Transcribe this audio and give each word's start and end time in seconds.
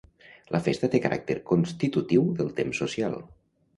La 0.53 0.61
festa 0.67 0.89
té 0.95 1.01
caràcter 1.03 1.37
constitutiu 1.51 2.25
del 2.41 2.53
temps 2.61 2.85
social. 2.85 3.19